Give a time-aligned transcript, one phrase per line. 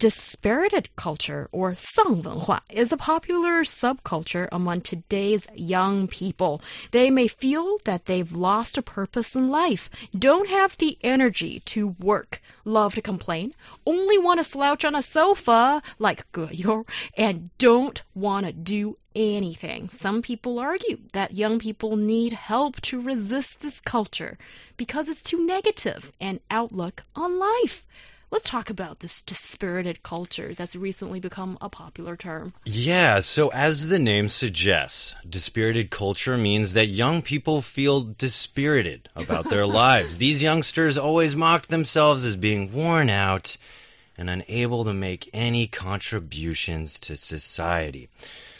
[0.00, 6.60] Dispirited culture, or 丧文化, is a popular subculture among today's young people.
[6.90, 9.88] They may feel that they've lost a purpose in life,
[10.18, 13.54] don't have the energy to work, love to complain,
[13.86, 18.96] only want to slouch on a sofa like Ge You, and don't want to do
[19.14, 19.90] anything.
[19.90, 24.38] Some people argue that young people need help to resist this culture
[24.76, 27.86] because it's too negative an outlook on life.
[28.34, 32.52] Let's talk about this dispirited culture that's recently become a popular term.
[32.64, 39.48] Yeah, so as the name suggests, dispirited culture means that young people feel dispirited about
[39.48, 40.18] their lives.
[40.18, 43.56] These youngsters always mocked themselves as being worn out
[44.18, 48.08] and unable to make any contributions to society.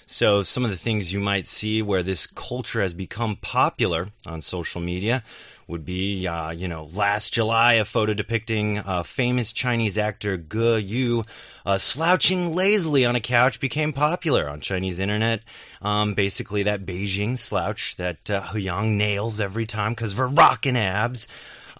[0.06, 4.42] So, some of the things you might see where this culture has become popular on
[4.42, 5.24] social media
[5.66, 10.84] would be, uh, you know, last July, a photo depicting uh, famous Chinese actor Ge
[10.84, 11.24] You
[11.64, 15.40] uh, slouching lazily on a couch became popular on Chinese internet.
[15.80, 20.76] Um, basically, that Beijing slouch that uh, Huyang nails every time because of her rockin'
[20.76, 21.28] abs.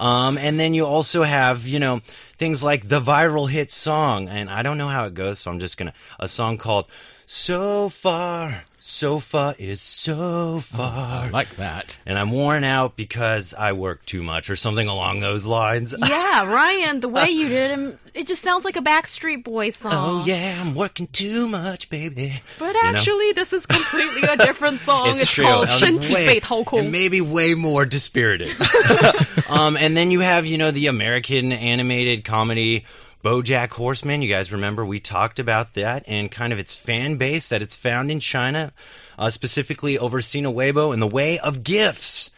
[0.01, 2.01] Um, and then you also have, you know,
[2.37, 5.61] things like the viral hit song, and I don't know how it goes, so I'm
[5.61, 6.87] just gonna a song called
[7.27, 11.27] so far, so far is so far.
[11.27, 11.99] Oh, like that.
[12.05, 15.95] And I'm worn out because I work too much or something along those lines.
[16.05, 19.93] Yeah, Ryan, the way you did it, it just sounds like a Backstreet Boy song.
[19.95, 22.41] Oh, yeah, I'm working too much, baby.
[22.59, 23.41] But actually, you know?
[23.41, 25.11] this is completely a different song.
[25.11, 26.41] it's, it's called um, Shen Ti
[26.73, 28.55] and Maybe way more dispirited.
[29.49, 32.85] um, and then you have, you know, the American animated comedy
[33.25, 34.21] BoJack Horseman.
[34.21, 37.75] You guys remember we talked about that and kind of its fan base that it's
[37.75, 38.71] found in China,
[39.19, 42.31] uh, specifically over Sina Weibo in the way of gifts.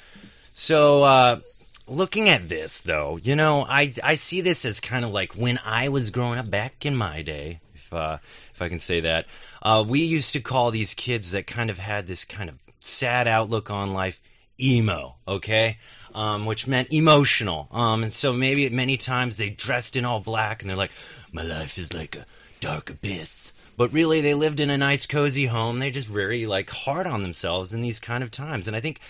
[0.53, 1.41] So, uh,
[1.89, 5.59] looking at this though, you know, I I see this as kind of like when
[5.65, 8.19] I was growing up back in my day, if uh,
[8.55, 9.27] if I can say that.
[9.61, 13.27] Uh, we used to call these kids that kind of had this kind of sad
[13.27, 14.21] outlook on life
[14.61, 15.79] emo, okay?
[16.15, 17.69] Um, which meant emotional.
[17.71, 20.93] Um, and so maybe many times they dressed in all black and they're like,
[21.33, 22.27] my life is like a
[22.61, 23.53] dark abyss.
[23.77, 25.79] But really, they lived in a nice, cozy home.
[25.79, 28.69] They're just very like hard on themselves in these kind of times.
[28.69, 29.01] And I think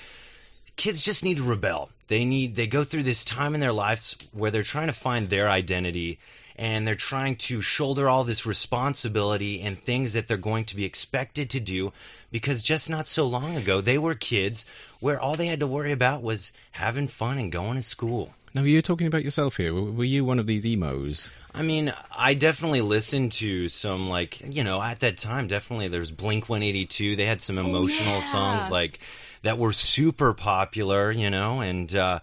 [0.74, 1.90] kids just need to rebel.
[2.08, 5.28] They need they go through this time in their lives where they're trying to find
[5.28, 6.18] their identity
[6.56, 10.84] and they're trying to shoulder all this responsibility and things that they're going to be
[10.84, 11.92] expected to do
[12.36, 14.66] because just not so long ago they were kids
[15.00, 18.30] where all they had to worry about was having fun and going to school.
[18.52, 19.72] Now, you're you talking about yourself here?
[19.72, 21.30] Were were you one of these emos?
[21.54, 26.10] I mean, I definitely listened to some like, you know, at that time definitely there's
[26.10, 27.16] Blink 182.
[27.16, 28.32] They had some emotional yeah.
[28.32, 29.00] songs like
[29.40, 32.20] that were super popular, you know, and uh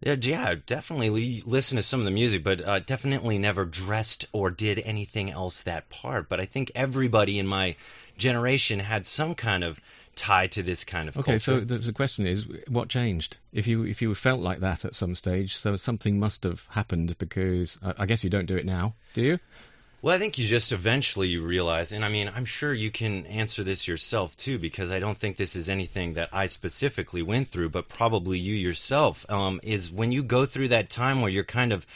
[0.00, 4.24] yeah, yeah, definitely li- listen to some of the music, but uh, definitely never dressed
[4.32, 6.30] or did anything else that part.
[6.30, 7.76] But I think everybody in my
[8.20, 9.80] generation had some kind of
[10.16, 11.64] tie to this kind of Okay, so culture.
[11.64, 13.36] the, the question is, what changed?
[13.52, 17.16] If you if you felt like that at some stage, so something must have happened
[17.18, 19.38] because uh, I guess you don't do it now, do you?
[20.02, 23.26] Well, I think you just eventually you realize, and I mean, I'm sure you can
[23.26, 27.48] answer this yourself too, because I don't think this is anything that I specifically went
[27.48, 29.26] through, but probably you yourself.
[29.28, 31.86] Um, is when you go through that time where you're kind of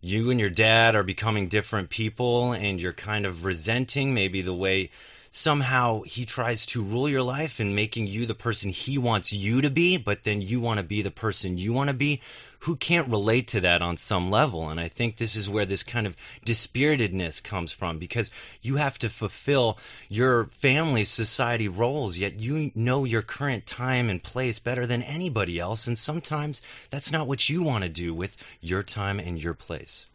[0.00, 4.54] you and your dad are becoming different people, and you're kind of resenting maybe the
[4.54, 4.90] way
[5.30, 9.60] somehow he tries to rule your life and making you the person he wants you
[9.60, 12.20] to be, but then you want to be the person you want to be.
[12.64, 14.68] Who can't relate to that on some level?
[14.68, 18.30] And I think this is where this kind of dispiritedness comes from because
[18.60, 24.22] you have to fulfill your family society roles, yet you know your current time and
[24.22, 25.86] place better than anybody else.
[25.86, 26.60] And sometimes
[26.90, 30.06] that's not what you want to do with your time and your place.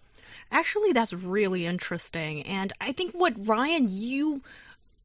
[0.51, 2.43] Actually, that's really interesting.
[2.43, 4.43] And I think what Ryan, you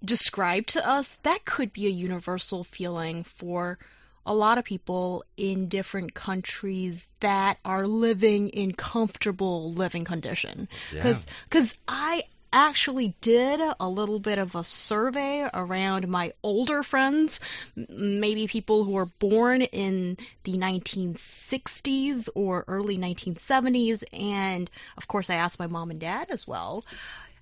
[0.04, 3.78] described to us, that could be a universal feeling for
[4.26, 10.68] a lot of people in different countries that are living in comfortable living condition.
[10.92, 17.40] Because because I actually did a little bit of a survey around my older friends,
[17.76, 25.36] maybe people who were born in the 1960s or early 1970s, and of course I
[25.36, 26.84] asked my mom and dad as well.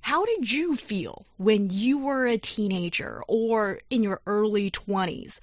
[0.00, 5.41] How did you feel when you were a teenager or in your early 20s?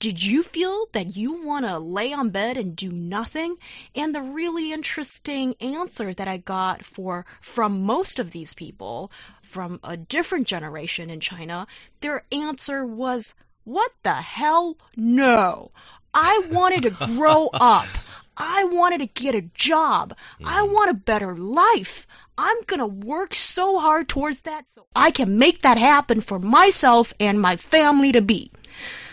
[0.00, 3.56] Did you feel that you want to lay on bed and do nothing?
[3.94, 9.10] And the really interesting answer that I got for from most of these people
[9.42, 11.66] from a different generation in China,
[12.00, 14.76] their answer was, "What the hell?
[14.96, 15.70] No.
[16.12, 17.88] I wanted to grow up.
[18.36, 20.14] I wanted to get a job.
[20.44, 20.72] I mm.
[20.72, 22.06] want a better life.
[22.36, 26.38] I'm going to work so hard towards that so I can make that happen for
[26.38, 28.50] myself and my family to be.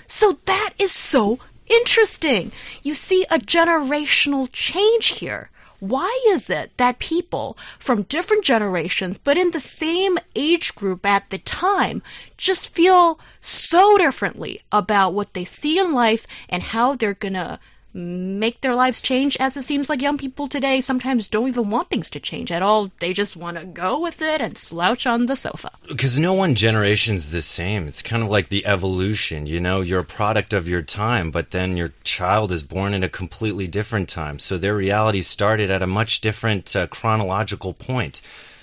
[0.07, 1.37] So that is so
[1.67, 2.51] interesting.
[2.83, 5.49] You see a generational change here.
[5.79, 11.29] Why is it that people from different generations, but in the same age group at
[11.29, 12.03] the time,
[12.37, 17.59] just feel so differently about what they see in life and how they're going to
[17.93, 21.89] make their lives change as it seems like young people today sometimes don't even want
[21.89, 22.91] things to change at all.
[22.99, 25.71] They just want to go with it and slouch on the sofa.
[25.87, 27.87] Because no one generation's the same.
[27.87, 31.51] It's kind of like the evolution, you know, you're a product of your time, but
[31.51, 34.39] then your child is born in a completely different time.
[34.39, 38.21] So their reality started at a much different uh, chronological point.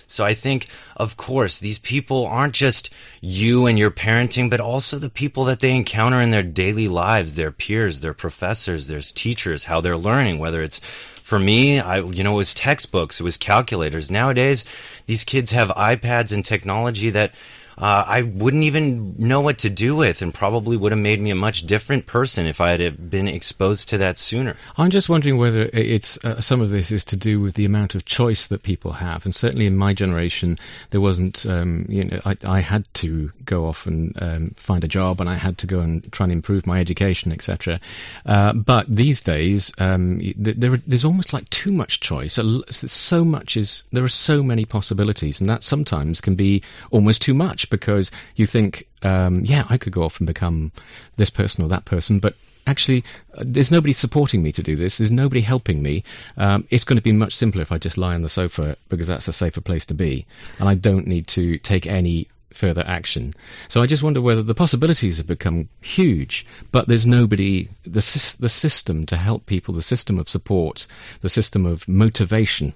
[0.08, 2.90] So I think, of course, these people aren't just
[3.20, 7.34] you and your parenting, but also the people that they encounter in their daily lives,
[7.34, 10.81] their peers, their professors, their teachers, how they're learning, whether it's
[11.22, 14.10] for me, I you know, it was textbooks, it was calculators.
[14.10, 14.64] Nowadays,
[15.05, 17.34] these kids have iPads and technology that
[17.78, 21.30] uh, I wouldn't even know what to do with, and probably would have made me
[21.30, 24.56] a much different person if I had been exposed to that sooner.
[24.76, 27.94] I'm just wondering whether it's uh, some of this is to do with the amount
[27.94, 30.58] of choice that people have, and certainly in my generation,
[30.90, 31.46] there wasn't.
[31.46, 35.30] Um, you know, I, I, had to go off and um, find a job, and
[35.30, 37.78] I had to go and try and improve my education, etc.
[38.26, 42.40] Uh, but these days, um, there, there's almost like too much choice.
[42.70, 47.34] So much is there are so many possibilities, and that sometimes can be almost too
[47.69, 50.73] because you think, um, yeah, I could go off and become
[51.17, 52.35] this person or that person, but
[52.67, 53.05] actually,
[53.35, 54.99] uh, there's nobody supporting me to do this.
[54.99, 56.05] There's nobody helping me.
[56.37, 59.06] Um, it's going to be much simpler if I just lie on the sofa because
[59.06, 60.26] that's a safer place to be,
[60.59, 63.35] and I don't need to take any further action.
[63.69, 68.49] So I just wonder whether the possibilities have become huge, but there's nobody, the, the
[68.49, 70.87] system to help people, the system of support,
[71.21, 72.75] the system of motivation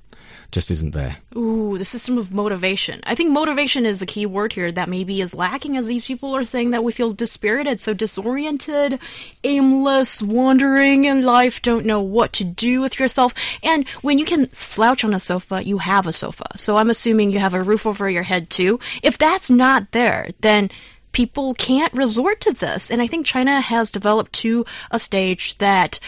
[0.52, 1.16] just isn't there.
[1.34, 3.00] Ooh, the system of motivation.
[3.04, 6.36] I think motivation is a key word here that maybe is lacking as these people
[6.36, 9.00] are saying that we feel dispirited, so disoriented,
[9.42, 13.32] aimless, wandering in life, don't know what to do with yourself.
[13.62, 16.46] And when you can slouch on a sofa, you have a sofa.
[16.56, 18.78] So I'm assuming you have a roof over your head too.
[19.02, 20.70] If that's not there, then
[21.12, 22.90] people can't resort to this.
[22.90, 25.98] And I think China has developed to a stage that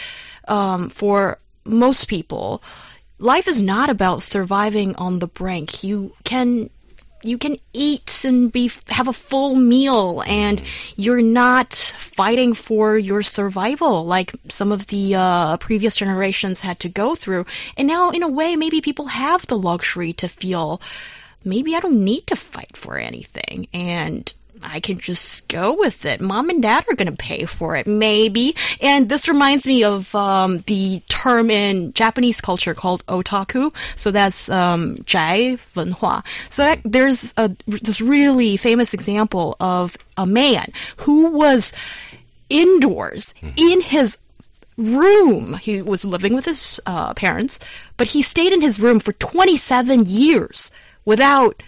[0.47, 2.63] um, for most people,
[3.19, 5.85] life is not about surviving on the brink.
[5.85, 6.71] You can
[7.23, 10.63] you can eat and be have a full meal and
[10.95, 16.91] you're not fighting for your survival like some of the uh, previous generations had to
[16.91, 17.47] go through.
[17.79, 20.83] And now in a way maybe people have the luxury to feel
[21.45, 23.69] maybe I don't need to fight for anything.
[23.73, 24.31] And
[24.63, 26.21] I can just go with it.
[26.21, 28.57] Mom and dad are going to pay for it, maybe.
[28.81, 33.75] And this reminds me of um, the term in Japanese culture called otaku.
[33.97, 36.25] So that's um, zhai wenhua.
[36.51, 41.73] So that, there's a, this really famous example of a man who was
[42.49, 43.55] indoors mm-hmm.
[43.57, 44.19] in his
[44.77, 45.55] room.
[45.55, 47.61] He was living with his uh, parents,
[47.97, 50.71] but he stayed in his room for 27 years
[51.05, 51.61] without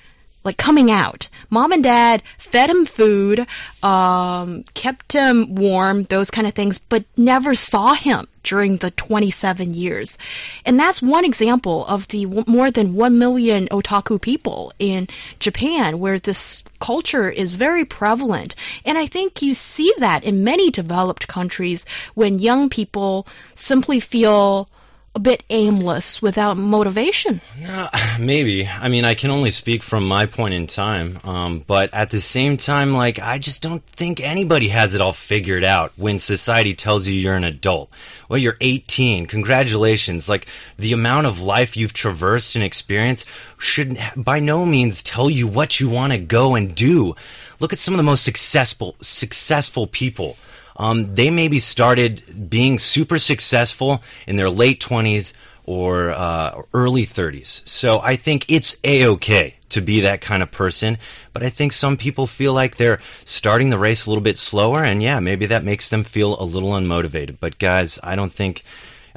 [0.47, 1.29] like coming out.
[1.51, 3.47] Mom and dad fed him food,
[3.83, 9.75] um, kept him warm, those kind of things, but never saw him during the 27
[9.75, 10.17] years.
[10.65, 15.09] And that's one example of the more than 1 million otaku people in
[15.41, 18.55] Japan where this culture is very prevalent.
[18.85, 23.27] And I think you see that in many developed countries when young people
[23.57, 24.69] simply feel
[25.17, 27.41] a bit aimless without motivation.
[27.59, 27.89] No,
[28.21, 28.69] maybe.
[28.69, 31.19] I mean, I can only speak from my point in time.
[31.25, 35.15] Um, but at the same time, like, I just don't think anybody has it all
[35.15, 37.91] figured out when society tells you you're an adult.
[38.29, 39.25] Well, you're 18.
[39.25, 40.29] Congratulations.
[40.29, 43.25] Like, the amount of life you've traversed and experienced
[43.57, 47.17] should by no means tell you what you want to go and do.
[47.59, 50.37] Look at some of the most successful, successful people
[50.77, 55.33] um, they maybe started being super successful in their late 20s
[55.67, 57.69] or uh, early 30s.
[57.69, 60.99] So I think it's a-okay to be that kind of person.
[61.33, 64.83] But I think some people feel like they're starting the race a little bit slower,
[64.83, 67.39] and yeah, maybe that makes them feel a little unmotivated.
[67.41, 68.63] But guys, I don't think.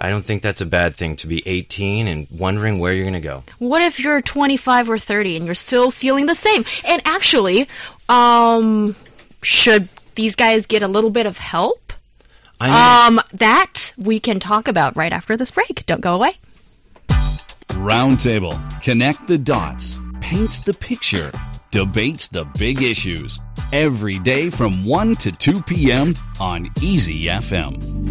[0.01, 3.15] I don't think that's a bad thing to be 18 and wondering where you're going
[3.15, 3.43] to go.
[3.57, 6.63] What if you're 25 or 30 and you're still feeling the same?
[6.85, 7.67] And actually,
[8.07, 8.95] um,
[9.43, 9.89] should
[10.19, 11.93] these guys get a little bit of help?
[12.59, 15.85] Um, that we can talk about right after this break.
[15.85, 16.31] Don't go away.
[17.69, 21.31] Roundtable connect the dots, paints the picture,
[21.71, 23.39] debates the big issues.
[23.71, 26.15] Every day from 1 to 2 p.m.
[26.41, 28.09] on EZFM.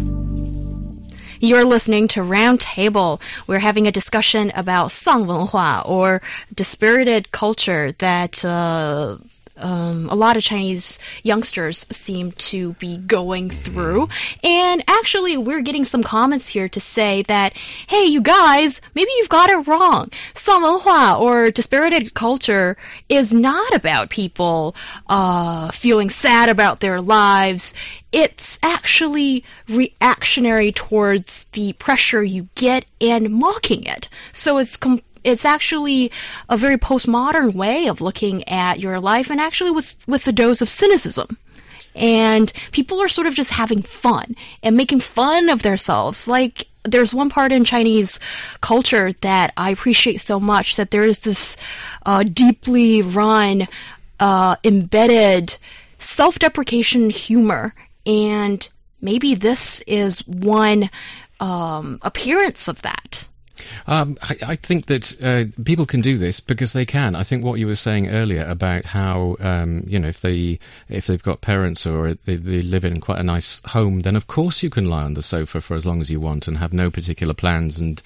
[1.39, 3.21] You're listening to Roundtable.
[3.45, 6.23] We're having a discussion about Sangwenhua or
[6.55, 8.43] dispirited culture that.
[8.43, 9.19] Uh,
[9.59, 14.09] um, a lot of Chinese youngsters seem to be going through.
[14.43, 17.55] And actually, we're getting some comments here to say that,
[17.87, 20.11] hey, you guys, maybe you've got it wrong.
[20.33, 24.75] Sangwenhua or dispirited culture is not about people
[25.07, 27.73] uh, feeling sad about their lives.
[28.11, 34.09] It's actually reactionary towards the pressure you get and mocking it.
[34.33, 34.77] So it's
[35.23, 36.11] it's actually
[36.47, 40.61] a very postmodern way of looking at your life and actually with with a dose
[40.61, 41.37] of cynicism.
[41.95, 46.27] And people are sort of just having fun and making fun of themselves.
[46.27, 48.19] Like there's one part in Chinese
[48.61, 51.57] culture that I appreciate so much that there is this
[52.05, 53.67] uh, deeply run,
[54.19, 55.57] uh, embedded
[55.97, 57.73] self-deprecation humor,
[58.05, 58.67] and
[59.01, 60.89] maybe this is one
[61.39, 63.27] um, appearance of that.
[63.87, 67.15] Um, I, I, think that uh, people can do this because they can.
[67.15, 71.07] I think what you were saying earlier about how um, you know if they if
[71.07, 74.63] they've got parents or they, they, live in quite a nice home, then of course
[74.63, 76.89] you can lie on the sofa for as long as you want and have no
[76.89, 78.01] particular plans and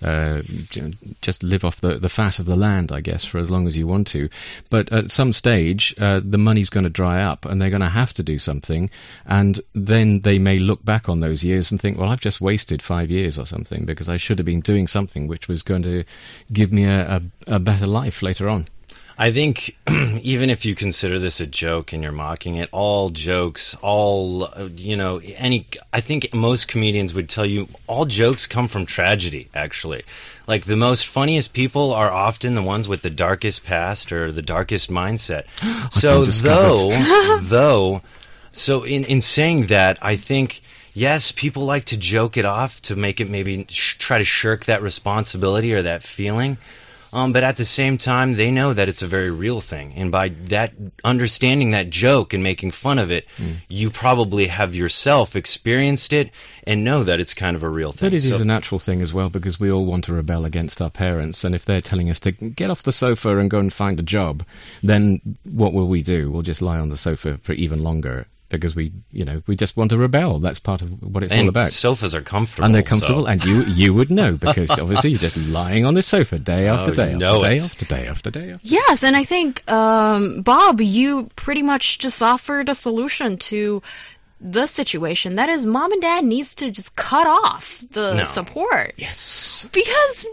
[0.00, 0.42] uh,
[1.20, 3.76] just live off the, the fat of the land, I guess, for as long as
[3.76, 4.28] you want to.
[4.70, 7.88] But at some stage, uh, the money's going to dry up and they're going to
[7.88, 8.90] have to do something.
[9.26, 12.80] And then they may look back on those years and think, well, I've just wasted
[12.80, 16.04] five years or something because I should have been doing something which was going to
[16.52, 18.66] give me a, a, a better life later on.
[19.20, 23.74] I think even if you consider this a joke and you're mocking it, all jokes,
[23.82, 28.86] all you know, any I think most comedians would tell you all jokes come from
[28.86, 30.04] tragedy actually.
[30.46, 34.42] Like the most funniest people are often the ones with the darkest past or the
[34.42, 35.44] darkest mindset.
[35.92, 38.02] so though though
[38.52, 40.62] so in in saying that, I think
[40.98, 44.64] yes, people like to joke it off to make it maybe sh- try to shirk
[44.64, 46.58] that responsibility or that feeling.
[47.10, 50.12] Um, but at the same time, they know that it's a very real thing, and
[50.12, 53.54] by that understanding that joke and making fun of it, mm.
[53.66, 56.30] you probably have yourself experienced it
[56.66, 58.10] and know that it's kind of a real thing.
[58.10, 60.44] But it so, is a natural thing as well because we all want to rebel
[60.44, 63.58] against our parents, and if they're telling us to get off the sofa and go
[63.58, 64.44] and find a job,
[64.82, 66.30] then what will we do?
[66.30, 69.76] We'll just lie on the sofa for even longer because we, you know, we just
[69.76, 70.38] want to rebel.
[70.38, 71.68] That's part of what it's and all about.
[71.68, 73.30] Sofas are comfortable, and they're comfortable, so.
[73.30, 76.92] and you you would know because obviously you're just lying on the sofa day after
[76.92, 78.50] oh, day after day after day after day.
[78.52, 83.82] After yes, and I think um, Bob, you pretty much just offered a solution to
[84.40, 85.36] the situation.
[85.36, 88.24] That is, mom and dad needs to just cut off the no.
[88.24, 88.94] support.
[88.96, 89.66] Yes.
[89.72, 90.26] Because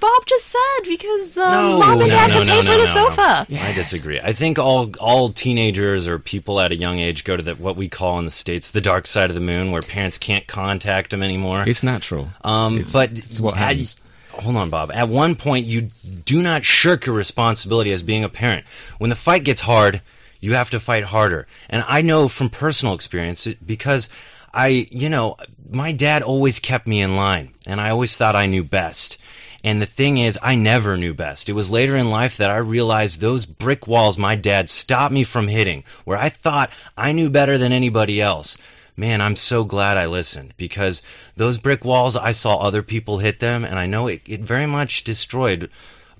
[0.00, 2.72] Bob just said because um, no, mom and no, dad no, can no, pay no,
[2.72, 3.46] for the no, sofa.
[3.60, 4.20] I disagree.
[4.20, 7.76] I think all all teenagers or people at a young age go to the, what
[7.76, 11.10] we call in the states the dark side of the moon, where parents can't contact
[11.10, 11.64] them anymore.
[11.66, 12.28] It's natural.
[12.42, 13.96] Um, it's, but it's what at, happens.
[14.30, 14.90] hold on, Bob.
[14.92, 15.88] At one point, you
[16.24, 18.66] do not shirk your responsibility as being a parent.
[18.98, 20.02] When the fight gets hard,
[20.44, 21.46] you have to fight harder.
[21.70, 24.10] And I know from personal experience because
[24.52, 25.36] I, you know,
[25.70, 29.16] my dad always kept me in line, and I always thought I knew best.
[29.64, 31.48] And the thing is, I never knew best.
[31.48, 35.24] It was later in life that I realized those brick walls my dad stopped me
[35.24, 38.58] from hitting, where I thought I knew better than anybody else.
[38.98, 41.00] Man, I'm so glad I listened because
[41.36, 44.66] those brick walls, I saw other people hit them, and I know it, it very
[44.66, 45.70] much destroyed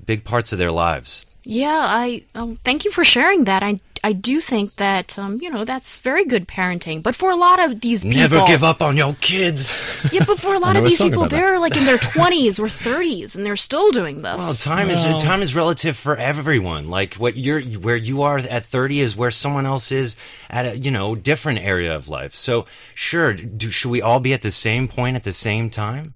[0.05, 1.27] big parts of their lives.
[1.45, 3.63] Yeah, I um, thank you for sharing that.
[3.63, 7.03] I I do think that um, you know that's very good parenting.
[7.03, 9.73] But for a lot of these people, never give up on your kids.
[10.13, 13.35] yeah, but for a lot of these people, they're like in their 20s or 30s,
[13.35, 14.43] and they're still doing this.
[14.43, 16.91] Well, time Well- is time is relative for everyone.
[16.91, 20.17] Like what you're where you are at 30 is where someone else is
[20.51, 22.35] at a you know different area of life.
[22.35, 26.13] So sure, do, should we all be at the same point at the same time?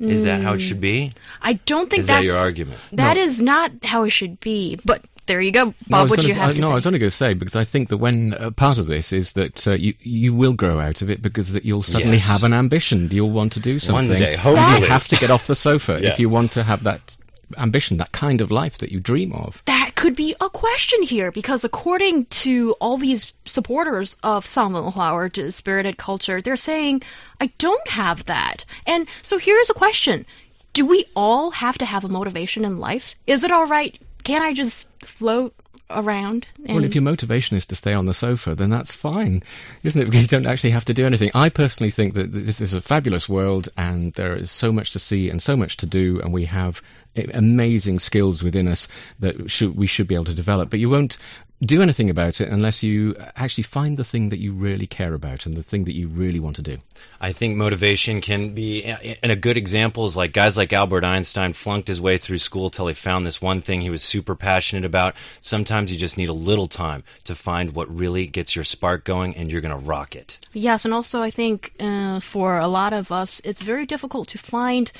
[0.00, 1.12] Is that how it should be?
[1.42, 2.78] I don't think Is that that's your argument?
[2.92, 3.22] That No.
[3.22, 4.78] is not how it should be.
[4.84, 6.02] But there you go, Bob.
[6.04, 6.72] was what do you have I- to no, say?
[6.72, 9.12] I was only going to say because I think that when uh, part of this
[9.12, 12.26] is that uh, you you will grow out of it because that you'll suddenly Yes.
[12.28, 13.08] have an ambition.
[13.12, 14.08] You'll want to do something.
[14.08, 14.88] One day, hopefully, You hopefully.
[14.88, 16.10] have to get off the sofa Yeah.
[16.12, 17.16] if you want to have that
[17.56, 19.62] ambition, that kind of life that you dream of.
[19.66, 25.50] that could be a question here because according to all these supporters of or to
[25.50, 27.02] spirited culture, they're saying,
[27.40, 28.64] I don't have that.
[28.86, 30.24] And so here's a question.
[30.72, 33.16] Do we all have to have a motivation in life?
[33.26, 33.98] Is it all right?
[34.28, 35.54] Can I just float
[35.90, 36.46] around.
[36.66, 39.42] And Well, if your motivation is to stay on the sofa, then that's fine,
[39.82, 40.04] isn't it?
[40.04, 41.30] Because you don't actually have to do anything.
[41.34, 44.98] I personally think that this is a fabulous world, and there is so much to
[44.98, 46.82] see and so much to do, and we have
[47.16, 48.86] amazing skills within us
[49.18, 50.70] that should, we should be able to develop.
[50.70, 51.16] But you won't
[51.60, 55.46] do anything about it unless you actually find the thing that you really care about
[55.46, 56.78] and the thing that you really want to do.
[57.20, 61.52] I think motivation can be, and a good example is like guys like Albert Einstein
[61.52, 64.84] flunked his way through school till he found this one thing he was super passionate
[64.84, 65.16] about.
[65.40, 69.36] Sometimes you just need a little time to find what really gets your spark going,
[69.36, 70.38] and you're going to rock it.
[70.52, 74.38] Yes, and also I think uh, for a lot of us, it's very difficult to
[74.38, 74.92] find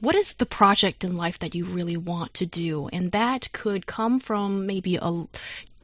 [0.00, 3.86] what is the project in life that you really want to do, and that could
[3.86, 5.24] come from maybe a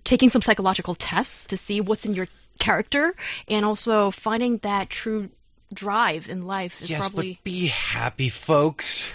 [0.04, 2.28] taking some psychological tests to see what's in your
[2.58, 3.14] character,
[3.48, 5.30] and also finding that true
[5.72, 9.12] drive in life is yes, probably but be happy, folks.